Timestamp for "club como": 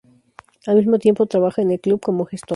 1.79-2.25